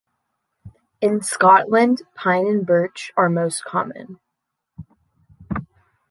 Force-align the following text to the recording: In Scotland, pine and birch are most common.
In 0.99 1.21
Scotland, 1.21 2.01
pine 2.15 2.47
and 2.47 2.65
birch 2.65 3.11
are 3.15 3.29
most 3.29 3.63
common. 3.63 4.19